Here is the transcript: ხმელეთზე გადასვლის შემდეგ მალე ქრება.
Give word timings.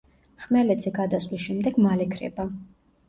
ხმელეთზე 0.45 0.93
გადასვლის 0.95 1.45
შემდეგ 1.49 1.77
მალე 1.87 2.09
ქრება. 2.17 2.47